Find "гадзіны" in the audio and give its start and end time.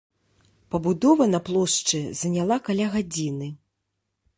2.97-3.57